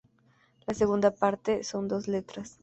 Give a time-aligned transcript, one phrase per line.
[0.65, 2.57] La segunda parte son dos letras.